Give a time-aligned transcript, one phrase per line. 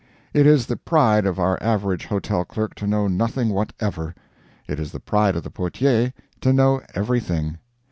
[0.33, 4.15] It is the pride of our average hotel clerk to know nothing whatever;
[4.67, 7.59] it is the pride of the portier to know everything.